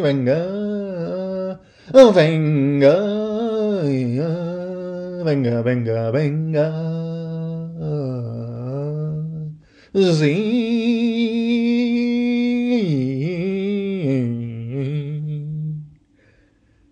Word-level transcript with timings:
Venga, 0.00 1.60
venga, 1.92 2.96
venga, 5.24 5.62
venga, 5.62 6.10
venga. 6.10 6.98
Sí. 9.94 10.58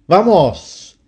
Vamos. 0.09 0.99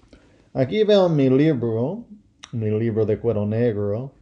Aquí 0.54 0.84
veo 0.84 1.08
mi 1.08 1.28
libro, 1.28 2.06
mi 2.52 2.70
libro 2.70 3.04
de 3.04 3.18
cuero 3.18 3.44
negro, 3.46 4.14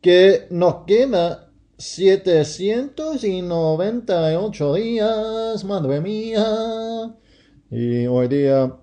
que 0.00 0.46
nos 0.50 0.86
queda 0.86 1.50
798 1.76 4.74
días, 4.74 5.62
madre 5.64 6.00
mía. 6.00 7.14
Y 7.70 8.06
hoy 8.06 8.28
día 8.28 8.74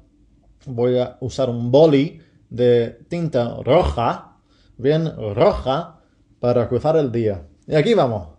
voy 0.67 0.99
a 0.99 1.17
usar 1.19 1.49
un 1.49 1.71
boli 1.71 2.21
de 2.49 2.99
tinta 3.09 3.57
roja, 3.63 4.37
bien 4.77 5.11
roja, 5.33 6.01
para 6.39 6.69
cruzar 6.69 6.97
el 6.97 7.11
día. 7.11 7.47
Y 7.67 7.75
aquí 7.75 7.93
vamos. 7.93 8.29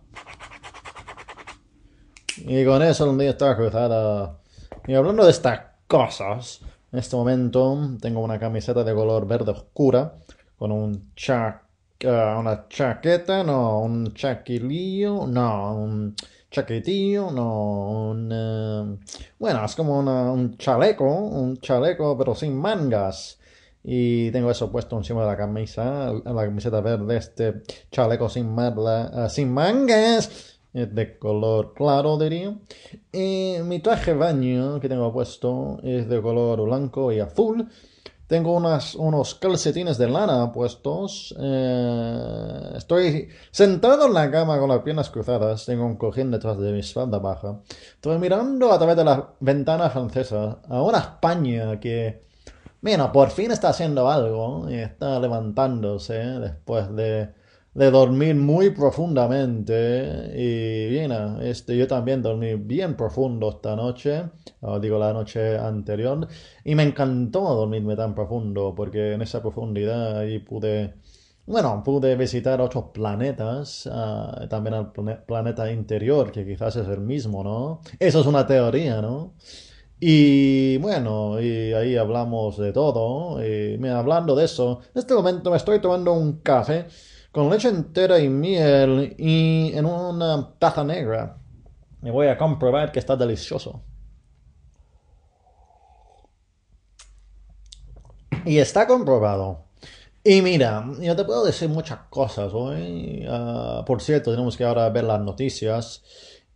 Y 2.37 2.63
con 2.65 2.81
eso 2.81 3.09
el 3.09 3.17
día 3.17 3.31
está 3.31 3.55
cruzado. 3.55 4.39
Y 4.87 4.93
hablando 4.93 5.25
de 5.25 5.31
estas 5.31 5.61
cosas, 5.87 6.61
en 6.91 6.99
este 6.99 7.15
momento 7.15 7.77
tengo 8.01 8.21
una 8.21 8.39
camiseta 8.39 8.83
de 8.83 8.93
color 8.93 9.27
verde 9.27 9.51
oscura 9.51 10.15
con 10.57 10.71
un 10.71 11.13
cha 11.15 11.61
uh, 12.05 12.39
una 12.39 12.67
chaqueta, 12.69 13.43
no, 13.43 13.79
un 13.79 14.13
chaquilillo, 14.13 15.27
no, 15.27 15.75
un 15.75 16.15
chaquetillo, 16.49 17.29
no, 17.31 18.09
un... 18.11 18.31
Uh, 18.31 18.99
bueno, 19.37 19.65
es 19.65 19.75
como 19.75 19.99
una, 19.99 20.31
un 20.31 20.57
chaleco, 20.57 21.05
un 21.05 21.57
chaleco 21.57 22.17
pero 22.17 22.33
sin 22.33 22.55
mangas. 22.55 23.39
Y 23.89 24.31
tengo 24.31 24.51
eso 24.51 24.69
puesto 24.69 24.97
encima 24.97 25.21
de 25.21 25.27
la 25.27 25.37
camisa, 25.37 26.11
la 26.11 26.43
camiseta 26.43 26.81
verde, 26.81 27.15
este 27.15 27.61
chaleco 27.89 28.27
sin, 28.27 28.53
marla, 28.53 29.09
uh, 29.13 29.29
sin 29.29 29.49
mangas 29.53 30.59
de 30.73 31.17
color 31.17 31.73
claro, 31.73 32.17
diría. 32.17 32.57
Y 33.13 33.55
mi 33.63 33.79
traje 33.79 34.11
de 34.11 34.17
baño 34.17 34.81
que 34.81 34.89
tengo 34.89 35.13
puesto 35.13 35.79
es 35.83 36.09
de 36.09 36.21
color 36.21 36.61
blanco 36.65 37.13
y 37.13 37.21
azul. 37.21 37.69
Tengo 38.27 38.53
unas, 38.57 38.93
unos 38.95 39.35
calcetines 39.35 39.97
de 39.97 40.09
lana 40.09 40.51
puestos. 40.51 41.33
Eh, 41.39 42.73
estoy 42.75 43.29
sentado 43.51 44.07
en 44.07 44.13
la 44.13 44.29
cama 44.29 44.59
con 44.59 44.67
las 44.67 44.81
piernas 44.81 45.09
cruzadas. 45.09 45.65
Tengo 45.65 45.85
un 45.85 45.95
cojín 45.95 46.29
detrás 46.29 46.59
de 46.59 46.73
mi 46.73 46.79
espalda 46.79 47.19
baja. 47.19 47.61
Estoy 47.95 48.19
mirando 48.19 48.73
a 48.73 48.77
través 48.77 48.97
de 48.97 49.05
la 49.05 49.33
ventana 49.39 49.89
francesa 49.89 50.59
a 50.67 50.81
una 50.83 50.97
España 50.97 51.79
que, 51.79 52.26
bueno, 52.81 53.11
por 53.11 53.29
fin 53.31 53.51
está 53.51 53.69
haciendo 53.69 54.09
algo 54.09 54.69
y 54.69 54.75
está 54.75 55.19
levantándose 55.19 56.13
después 56.13 56.93
de 56.95 57.29
de 57.77 57.91
dormir 57.91 58.33
muy 58.33 58.71
profundamente 58.71 60.31
y 60.35 60.89
bien, 60.89 61.11
este, 61.41 61.77
yo 61.77 61.85
también 61.85 62.23
dormí 62.23 62.55
bien 62.55 62.97
profundo 62.97 63.49
esta 63.49 63.75
noche, 63.75 64.23
digo 64.81 64.97
la 64.97 65.13
noche 65.13 65.59
anterior, 65.59 66.27
y 66.63 66.73
me 66.73 66.81
encantó 66.81 67.41
dormirme 67.41 67.95
tan 67.95 68.15
profundo 68.15 68.73
porque 68.75 69.13
en 69.13 69.21
esa 69.21 69.43
profundidad 69.43 70.17
ahí 70.17 70.39
pude, 70.39 70.95
bueno, 71.45 71.83
pude 71.85 72.15
visitar 72.15 72.59
otros 72.61 72.85
planetas, 72.91 73.85
uh, 73.85 74.47
también 74.47 74.73
al 74.73 74.91
planeta 74.91 75.71
interior, 75.71 76.31
que 76.31 76.47
quizás 76.47 76.77
es 76.77 76.87
el 76.87 77.01
mismo, 77.01 77.43
¿no? 77.43 77.81
Eso 77.99 78.21
es 78.21 78.25
una 78.25 78.47
teoría, 78.47 79.03
¿no? 79.03 79.35
Y 79.99 80.77
bueno, 80.77 81.41
y 81.41 81.73
ahí 81.73 81.95
hablamos 81.97 82.57
de 82.57 82.71
todo. 82.71 83.43
Y 83.43 83.77
mira, 83.77 83.99
hablando 83.99 84.35
de 84.35 84.45
eso, 84.45 84.81
en 84.93 84.99
este 84.99 85.13
momento 85.13 85.49
me 85.51 85.57
estoy 85.57 85.79
tomando 85.79 86.13
un 86.13 86.39
café 86.41 86.87
con 87.31 87.49
leche 87.49 87.69
entera 87.69 88.19
y 88.19 88.29
miel 88.29 89.15
y 89.17 89.71
en 89.75 89.85
una 89.85 90.53
taza 90.59 90.83
negra. 90.83 91.37
Y 92.03 92.09
voy 92.09 92.27
a 92.27 92.37
comprobar 92.37 92.91
que 92.91 92.99
está 92.99 93.15
delicioso. 93.15 93.83
Y 98.45 98.59
está 98.59 98.87
comprobado. 98.87 99.65
Y 100.23 100.41
mira, 100.41 100.85
yo 100.99 101.15
te 101.15 101.23
puedo 101.23 101.45
decir 101.45 101.69
muchas 101.69 101.99
cosas 102.09 102.53
hoy. 102.53 103.25
Uh, 103.27 103.83
por 103.85 104.01
cierto, 104.01 104.31
tenemos 104.31 104.57
que 104.57 104.63
ahora 104.63 104.89
ver 104.89 105.05
las 105.05 105.21
noticias. 105.21 106.03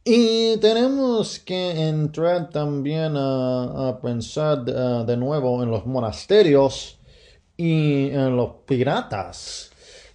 Y 0.03 0.57
tenemos 0.57 1.39
que 1.39 1.87
entrar 1.87 2.49
también 2.49 3.13
a, 3.15 3.99
pensar 4.01 4.59
uh, 4.61 5.05
de 5.05 5.15
nuevo 5.17 5.61
en 5.61 5.69
los 5.69 5.85
monasterios 5.85 6.99
y 7.55 8.09
en 8.09 8.35
los 8.35 8.49
piratas 8.65 9.71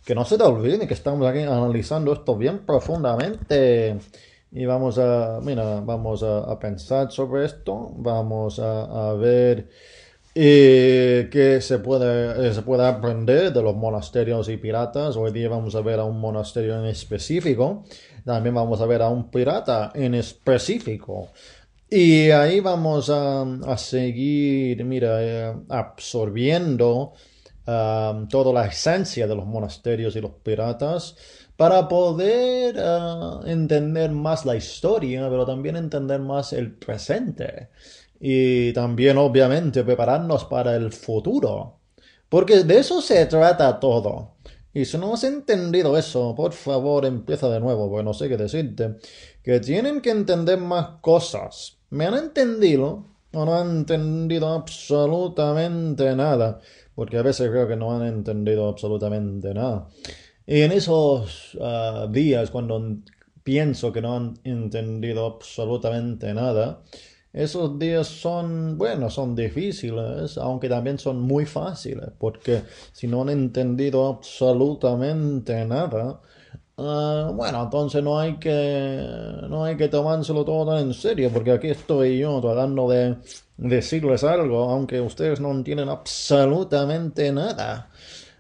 que 0.07 0.15
no 0.15 0.25
se 0.25 0.39
te 0.39 0.45
olvide 0.45 0.87
que 0.87 0.95
estamos 0.95 1.27
aquí 1.27 1.41
analizando 1.41 2.13
esto 2.13 2.37
bien 2.37 2.65
profundamente. 2.65 3.99
Y 4.53 4.65
vamos 4.65 4.99
a, 4.99 5.41
mira, 5.43 5.81
vamos 5.81 6.23
a, 6.23 6.57
pensar 6.61 7.11
sobre 7.11 7.45
esto, 7.45 7.91
vamos 7.97 8.61
a, 8.61 9.13
ver 9.15 9.69
eh, 10.39 11.31
qué 11.33 11.63
se 11.63 11.79
puede, 11.79 12.49
eh, 12.49 12.53
se 12.53 12.61
puede 12.61 12.87
aprender 12.87 13.55
de 13.55 13.63
los 13.63 13.75
monasterios 13.75 14.51
y 14.51 14.59
piratas. 14.59 15.17
Hoy 15.17 15.33
día 15.33 15.49
vamos 15.49 15.75
a 15.75 15.81
ver 15.81 15.99
a 15.99 16.05
un 16.05 16.21
monasterio 16.21 16.79
en 16.79 16.85
específico, 16.85 17.85
también 18.23 18.55
vamos 18.55 18.83
a 18.83 18.87
ver 18.87 19.01
a 19.01 19.09
un 19.09 19.31
pirata 19.31 19.93
en 19.95 20.15
específico. 20.15 21.31
Y 21.89 22.31
ahí 22.31 22.61
vamos 22.61 23.09
a, 23.09 23.43
a 23.43 23.79
seguir, 23.79 24.85
mira, 24.85 25.23
eh, 25.23 25.55
absorbiendo 25.71 27.15
toda 27.65 28.53
la 28.53 28.67
esencia 28.67 29.27
de 29.27 29.35
los 29.35 29.45
monasterios 29.45 30.15
y 30.15 30.21
los 30.21 30.33
piratas 30.43 31.17
para 31.57 31.89
poder 31.89 32.77
ah, 32.79 33.41
entender 33.47 34.11
más 34.13 34.45
la 34.45 34.55
historia, 34.55 35.29
pero 35.31 35.47
también 35.47 35.77
entender 35.77 36.21
más 36.21 36.53
el 36.53 36.77
presente 36.77 37.71
y 38.21 38.73
también 38.73 39.19
obviamente 39.19 39.85
prepararnos 39.85 40.45
para 40.45 40.77
el 40.77 40.93
futuro. 40.93 41.81
Porque 42.29 42.65
de 42.65 42.79
eso 42.79 43.01
se 43.01 43.27
trata 43.27 43.79
todo. 43.79 44.37
Y 44.75 44.85
si 44.85 44.99
no 44.99 45.15
has 45.15 45.25
entendido 45.25 45.97
eso, 45.97 46.35
por 46.35 46.53
favor 46.53 47.07
empieza 47.07 47.49
de 47.49 47.61
nuevo, 47.61 47.89
porque 47.89 48.05
no 48.05 48.13
sé 48.13 48.29
qué 48.29 48.37
decirte. 48.37 48.97
Que 49.43 49.61
tienen 49.61 50.01
que 50.01 50.11
entender 50.11 50.59
más 50.59 51.01
cosas. 51.01 51.79
¿Me 51.91 52.05
han 52.05 52.15
entendido? 52.15 53.07
O 53.33 53.45
no 53.45 53.55
han 53.55 53.79
entendido 53.79 54.49
absolutamente 54.49 56.15
nada. 56.15 56.61
Porque 56.95 57.17
a 57.19 57.23
veces 57.23 57.49
creo 57.51 57.67
que 57.69 57.77
no 57.77 57.97
han 57.97 58.07
entendido 58.07 58.69
absolutamente 58.69 59.55
nada. 59.55 59.89
Y 60.47 60.61
en 60.63 60.73
esos 60.73 61.57
ah, 61.61 62.07
días, 62.11 62.51
cuando 62.51 62.99
pienso 63.43 63.93
que 63.93 64.03
no 64.03 64.17
han 64.17 64.35
entendido 64.45 65.25
absolutamente 65.25 66.35
nada, 66.35 66.83
esos 67.37 67.79
días 67.79 68.07
son, 68.09 68.79
bueno, 68.79 69.11
son 69.11 69.37
difíciles, 69.37 70.39
aunque 70.39 70.69
también 70.71 70.99
son 70.99 71.21
muy 71.21 71.45
fáciles, 71.47 72.09
porque 72.19 72.63
si 72.93 73.07
no 73.07 73.23
han 73.23 73.29
entendido 73.31 74.07
absolutamente 74.09 75.65
nada, 75.67 76.21
ah, 76.79 77.31
bueno, 77.35 77.65
entonces 77.65 78.03
no 78.03 78.19
hay 78.19 78.39
que, 78.39 79.03
no 79.51 79.65
hay 79.65 79.77
que 79.77 79.89
tomárselo 79.89 80.45
todo 80.45 80.67
tan 80.75 80.87
en 80.89 80.95
serio, 80.95 81.31
porque 81.33 81.53
aquí 81.53 81.69
estoy 81.69 82.19
yo 82.21 82.41
tratando 82.41 82.89
de 82.89 83.17
decirles 83.59 84.25
algo, 84.25 84.71
aunque 84.71 85.01
ustedes 85.01 85.41
no 85.41 85.51
entienden 85.53 85.89
absolutamente 85.91 87.33
nada. 87.33 87.91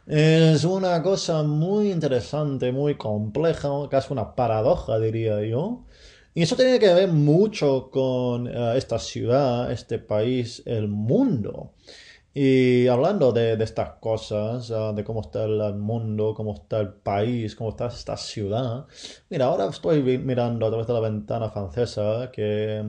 Es 0.06 0.64
una 0.64 1.02
cosa 1.02 1.42
muy 1.42 1.90
interesante, 1.92 2.72
muy 2.72 2.96
compleja, 2.96 3.70
casi 3.90 4.12
una 4.12 4.34
paradoja, 4.36 4.98
diría 5.00 5.42
yo. 5.44 5.85
Y 6.36 6.42
eso 6.42 6.54
tiene 6.54 6.78
que 6.78 6.92
ver 6.92 7.08
mucho 7.08 7.88
con 7.90 8.46
eh, 8.46 8.76
esta 8.76 8.98
ciudad, 8.98 9.72
este 9.72 9.98
país, 9.98 10.62
el 10.66 10.86
mundo. 10.86 11.72
Y 12.34 12.86
hablando 12.88 13.32
de, 13.32 13.54
estas 13.54 13.92
cosas, 14.00 14.70
ah, 14.70 14.92
de 14.92 15.02
cómo 15.02 15.22
está 15.22 15.44
el 15.44 15.76
mundo, 15.76 16.34
cómo 16.36 16.52
está 16.52 16.80
el 16.80 16.90
país, 16.92 17.56
cómo 17.56 17.70
está 17.70 17.86
esta 17.86 18.18
ciudad, 18.18 18.84
mira, 19.30 19.46
ahora 19.46 19.64
estoy 19.70 20.02
mirando 20.18 20.66
a 20.66 20.68
través 20.68 20.86
de 20.86 20.92
la 20.92 21.00
ventana 21.00 21.48
francesa 21.48 22.30
que 22.30 22.84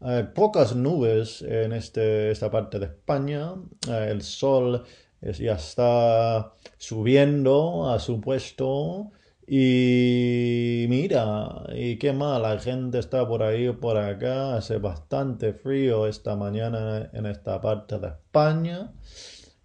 hay 0.00 0.24
pocas 0.34 0.76
nubes 0.76 1.40
en 1.40 1.72
este, 1.72 2.30
esta 2.30 2.50
parte 2.50 2.78
de 2.78 2.86
España, 2.86 3.54
eh, 3.88 4.08
el 4.10 4.20
sol 4.20 4.84
ya 5.22 5.54
está 5.54 6.52
subiendo 6.76 7.90
a 7.90 7.98
su 7.98 8.20
puesto 8.20 9.10
y 9.46 10.86
mira, 10.88 11.64
y 11.74 11.98
qué 11.98 12.12
mal, 12.12 12.42
la 12.42 12.58
gente 12.58 12.98
está 12.98 13.26
por 13.26 13.42
ahí 13.42 13.72
por 13.72 13.96
acá, 13.96 14.56
hace 14.56 14.78
bastante 14.78 15.52
frío 15.52 16.06
esta 16.06 16.36
mañana 16.36 17.10
en 17.12 17.26
esta 17.26 17.60
parte 17.60 17.98
de 17.98 18.08
España. 18.08 18.92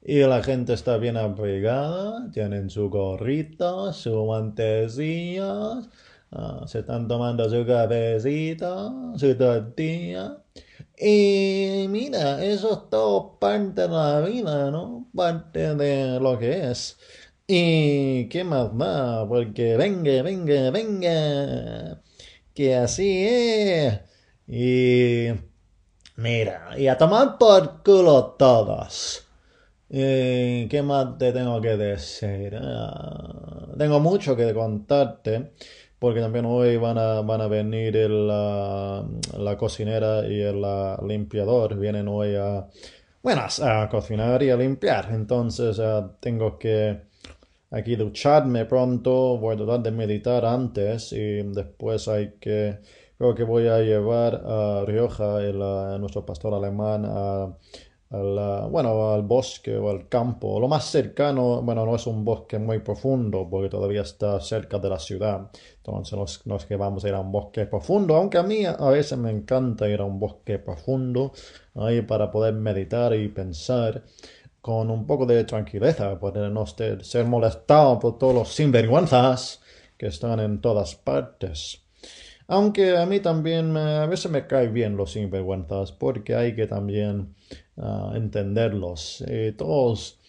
Y 0.07 0.19
la 0.19 0.43
gente 0.43 0.73
está 0.73 0.97
bien 0.97 1.17
abrigada, 1.17 2.29
tienen 2.31 2.69
su 2.69 2.89
gorrito, 2.91 3.91
su 3.91 4.25
mantesillas, 4.27 5.89
ah, 6.31 6.63
se 6.67 6.79
están 6.79 7.07
tomando 7.07 7.49
su 7.49 7.65
cabecita, 7.65 8.91
su 9.15 9.35
tortilla. 9.35 10.37
Y 10.97 11.87
mira, 11.89 12.43
eso 12.45 12.71
es 12.73 12.89
todo 12.89 13.37
parte 13.39 13.81
de 13.81 13.87
la 13.89 14.21
vida, 14.21 14.71
¿no? 14.71 15.07
Parte 15.13 15.75
de 15.75 16.19
lo 16.19 16.37
que 16.37 16.69
es. 16.71 16.97
¿Y 17.47 18.27
qué 18.29 18.43
más 18.43 18.69
va? 18.69 19.27
Porque 19.27 19.77
venga, 19.77 20.23
venga, 20.23 20.71
venga. 20.71 22.01
Que 22.53 22.75
así 22.75 23.23
es. 23.27 24.01
Y 24.47 25.27
mira, 26.15 26.71
y 26.77 26.87
a 26.87 26.97
tomar 26.97 27.37
por 27.37 27.83
culo 27.83 28.35
todos. 28.37 29.27
¿Qué 29.89 30.81
más 30.83 31.17
te 31.19 31.31
tengo 31.33 31.61
que 31.61 31.77
decir? 31.77 32.57
Ah, 32.61 33.67
tengo 33.77 33.99
mucho 33.99 34.35
que 34.35 34.53
contarte. 34.53 35.53
Porque 35.99 36.21
también 36.21 36.45
hoy 36.45 36.77
van 36.77 36.97
a, 36.97 37.21
van 37.21 37.41
a 37.41 37.47
venir 37.47 37.95
la, 38.09 39.05
la, 39.37 39.57
cocinera 39.57 40.27
y 40.27 40.41
el 40.41 40.61
limpiador. 41.07 41.77
Vienen 41.77 42.07
hoy 42.07 42.35
a, 42.35 42.67
bueno, 43.23 43.43
a 43.63 43.89
cocinar 43.89 44.41
y 44.43 44.49
a 44.49 44.57
limpiar. 44.57 45.09
Entonces 45.11 45.79
ah, 45.79 46.11
tengo 46.19 46.57
que 46.59 47.05
aquí 47.71 47.95
ducharme 47.95 48.65
pronto, 48.65 49.37
voy 49.37 49.55
a 49.55 49.57
tratar 49.57 49.83
de 49.83 49.91
meditar 49.91 50.45
antes 50.45 51.11
y 51.13 51.41
después 51.43 52.07
hay 52.07 52.35
que, 52.39 52.79
creo 53.17 53.35
que 53.35 53.43
voy 53.43 53.67
a 53.67 53.79
llevar 53.79 54.41
a 54.45 54.83
Rioja, 54.85 55.41
el, 55.41 55.59
nuestro 55.99 56.25
pastor 56.25 56.53
alemán, 56.53 57.05
a, 57.05 57.57
bueno, 58.09 59.11
al 59.13 59.23
bosque 59.23 59.75
o 59.75 59.89
al 59.89 60.07
campo, 60.07 60.59
lo 60.59 60.67
más 60.67 60.85
cercano, 60.85 61.61
bueno, 61.61 61.85
no 61.85 61.95
es 61.95 62.07
un 62.07 62.23
bosque 62.23 62.59
muy 62.59 62.79
profundo 62.79 63.47
porque 63.49 63.67
todavía 63.69 64.01
está 64.01 64.39
cerca 64.39 64.79
de 64.79 64.89
la 64.89 64.99
ciudad, 64.99 65.49
entonces 65.77 66.45
no 66.45 66.55
es, 66.55 66.65
que 66.65 66.75
vamos 66.75 67.03
a 67.03 67.09
ir 67.09 67.13
a 67.15 67.19
un 67.19 67.31
bosque 67.31 67.65
profundo, 67.65 68.15
aunque 68.15 68.37
a 68.37 68.43
mí 68.43 68.63
a 68.65 68.89
veces 68.89 69.17
me 69.17 69.31
encanta 69.31 69.89
ir 69.89 69.99
a 70.01 70.05
un 70.05 70.19
bosque 70.19 70.59
profundo, 70.59 71.33
ahí 71.73 72.03
para 72.03 72.31
poder 72.31 72.53
meditar 72.53 73.13
y 73.15 73.27
pensar 73.27 74.03
con 74.65 74.89
un 74.89 75.05
poco 75.05 75.27
de 75.27 75.43
tranquilidad, 75.43 76.19
para 76.19 76.49
no 76.49 76.65
ser 76.65 77.25
molestado 77.27 77.99
por 77.99 78.17
todos 78.17 78.33
los 78.33 78.49
sinvergüenzas 78.55 79.61
que 79.95 80.07
están 80.07 80.39
en 80.39 80.59
todas 80.59 80.95
partes. 80.95 81.83
Aunque 82.47 82.97
a 82.97 83.05
mí 83.05 83.19
también 83.19 83.77
a 83.77 84.07
veces 84.07 84.31
me 84.31 84.47
caen 84.47 84.73
bien 84.73 84.97
los 84.97 85.11
sinvergüenzas, 85.11 85.91
porque 85.91 86.33
hay 86.33 86.55
que 86.55 86.65
también 86.65 87.35
ah, 87.77 88.13
entenderlos. 88.15 89.23
Y 89.27 89.51
todos, 89.51 90.19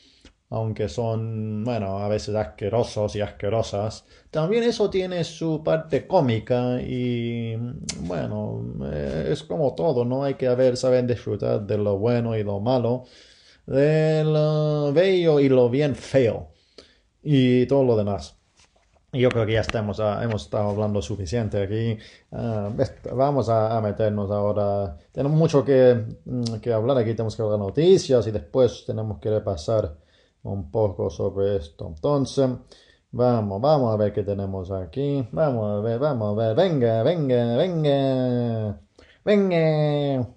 aunque 0.50 0.90
son, 0.90 1.64
bueno, 1.64 1.96
a 2.00 2.08
veces 2.08 2.34
asquerosos 2.34 3.16
y 3.16 3.22
asquerosas, 3.22 4.04
también 4.30 4.64
eso 4.64 4.90
tiene 4.90 5.24
su 5.24 5.62
parte 5.64 6.06
cómica 6.06 6.78
y, 6.82 7.56
bueno, 8.00 8.62
eh, 8.92 9.30
es 9.30 9.42
como 9.44 9.74
todo, 9.74 10.04
¿no? 10.04 10.24
Hay 10.24 10.34
que 10.34 10.46
haber, 10.46 10.76
saber 10.76 11.06
disfrutar 11.06 11.66
de 11.66 11.78
lo 11.78 11.96
bueno 11.96 12.36
y 12.36 12.44
lo 12.44 12.60
malo 12.60 13.06
de 13.66 14.24
lo 14.24 14.92
bello 14.92 15.40
y 15.40 15.48
lo 15.48 15.68
bien 15.70 15.94
feo 15.96 16.48
y 17.22 17.66
todo 17.66 17.84
lo 17.84 17.96
demás. 17.96 18.36
Yo 19.12 19.30
creo 19.30 19.46
que 19.46 19.54
ya 19.54 19.60
estamos, 19.60 19.98
ah, 20.00 20.22
hemos 20.22 20.44
estado 20.44 20.70
hablando 20.70 21.00
suficiente 21.00 21.62
aquí. 21.62 21.98
Ah, 22.32 22.70
vamos 23.14 23.48
a, 23.48 23.80
meternos 23.80 24.30
ahora. 24.30 24.98
Tenemos 25.12 25.38
mucho 25.38 25.64
que, 25.64 26.04
mm, 26.24 26.56
que, 26.60 26.72
hablar 26.72 26.98
aquí. 26.98 27.12
Tenemos 27.14 27.36
que 27.36 27.42
hablar 27.42 27.58
noticias 27.58 28.26
y 28.26 28.30
después 28.30 28.84
tenemos 28.86 29.18
que 29.20 29.30
repasar 29.30 29.96
un 30.42 30.70
poco 30.70 31.10
sobre 31.10 31.56
esto. 31.56 31.86
Entonces, 31.88 32.48
vamos, 33.10 33.60
vamos 33.60 33.94
a 33.94 33.96
ver 33.96 34.12
qué 34.12 34.22
tenemos 34.22 34.70
aquí. 34.70 35.26
Vamos 35.32 35.78
a 35.78 35.80
ver, 35.80 35.98
vamos 35.98 36.38
a 36.38 36.46
ver. 36.46 36.56
Venga, 36.56 37.02
venga, 37.02 37.56
venga. 37.56 38.80
Venga. 39.24 40.35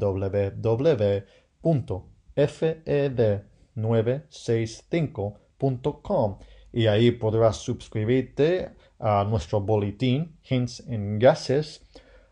965.com 3.77 6.39
y 6.73 6.87
ahí 6.87 7.11
podrás 7.11 7.59
suscribirte 7.59 8.71
a 8.99 9.25
nuestro 9.25 9.61
boletín 9.61 10.39
Hints 10.49 10.83
and 10.89 11.23
Gases 11.23 11.83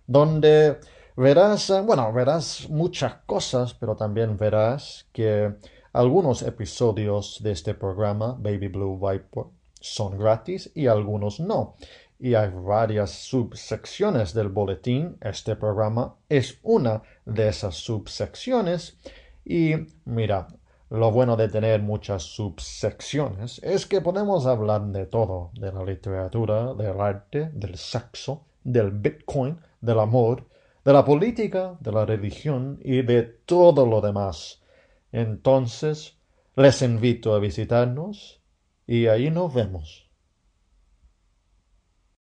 donde 0.07 0.79
verás, 1.17 1.69
eh, 1.71 1.81
bueno, 1.83 2.13
verás 2.13 2.69
muchas 2.69 3.15
cosas, 3.27 3.75
pero 3.75 3.95
también 3.95 4.37
verás 4.37 5.07
que 5.13 5.55
algunos 5.93 6.43
episodios 6.43 7.41
de 7.43 7.53
este 7.53 7.75
programa 7.75 8.35
Baby 8.37 8.69
Blue 8.69 8.99
Viper 8.99 9.45
son 9.81 10.19
gratis 10.19 10.73
y 10.75 10.89
algunos 10.89 11.39
no. 11.39 11.77
Y 12.19 12.35
hay 12.35 12.51
varias 12.53 13.11
subsecciones 13.11 14.35
del 14.35 14.49
boletín. 14.49 15.17
Este 15.21 15.55
programa 15.55 16.17
es 16.29 16.59
una 16.65 17.03
de 17.25 17.49
esas 17.49 17.77
subsecciones. 17.77 18.99
Y 19.45 19.75
mira, 20.05 20.49
lo 20.91 21.13
bueno 21.13 21.37
de 21.37 21.49
tener 21.49 21.81
muchas 21.83 22.25
subsecciones 22.25 23.61
es 23.63 23.87
que 23.87 24.01
podemos 24.01 24.47
hablar 24.47 24.87
de 24.87 25.07
todo, 25.07 25.53
de 25.55 25.73
la 25.73 25.85
literatura, 25.85 26.75
del 26.75 27.01
arte, 27.01 27.51
del 27.53 27.77
sexo, 27.77 28.45
del 28.65 28.91
Bitcoin, 28.91 29.59
del 29.81 30.01
amor, 30.01 30.49
de 30.85 30.93
la 30.93 31.05
política, 31.05 31.77
de 31.79 31.93
la 31.93 32.05
religión 32.05 32.81
y 32.83 33.03
de 33.03 33.23
todo 33.23 33.87
lo 33.87 34.01
demás. 34.01 34.63
Entonces, 35.13 36.17
les 36.57 36.83
invito 36.83 37.35
a 37.35 37.39
visitarnos 37.39 38.41
y 38.85 39.07
ahí 39.07 39.31
nos 39.31 39.55
vemos. 39.55 40.10